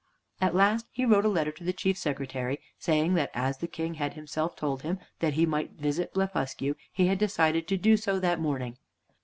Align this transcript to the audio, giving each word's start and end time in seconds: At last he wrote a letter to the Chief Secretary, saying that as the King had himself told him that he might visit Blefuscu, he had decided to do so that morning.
At 0.41 0.55
last 0.55 0.87
he 0.91 1.05
wrote 1.05 1.25
a 1.25 1.29
letter 1.29 1.51
to 1.51 1.63
the 1.63 1.71
Chief 1.73 1.95
Secretary, 1.95 2.59
saying 2.79 3.13
that 3.13 3.29
as 3.35 3.59
the 3.59 3.67
King 3.67 3.93
had 3.93 4.15
himself 4.15 4.55
told 4.55 4.81
him 4.81 4.97
that 5.19 5.35
he 5.35 5.45
might 5.45 5.73
visit 5.73 6.11
Blefuscu, 6.15 6.73
he 6.91 7.05
had 7.05 7.19
decided 7.19 7.67
to 7.67 7.77
do 7.77 7.95
so 7.97 8.19
that 8.19 8.39
morning. 8.39 8.79